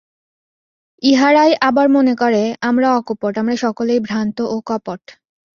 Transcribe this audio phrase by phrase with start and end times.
[1.03, 5.01] ইহারাই আবার মনে করে, আমরা অকপট, আর সকলেই ভ্রান্ত ও কপট।